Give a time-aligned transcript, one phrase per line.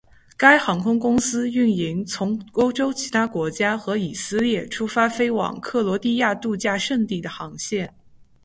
[0.35, 7.93] 该航空公司运营从欧洲其他国家和以色列出发飞往克罗地亚度假胜地的航线。